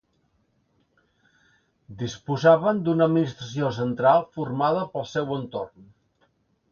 [1.99, 5.85] Disposaven d'una administració central formada pel seu entorn.